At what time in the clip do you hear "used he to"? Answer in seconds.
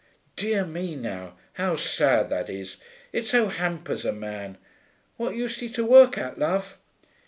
5.35-5.85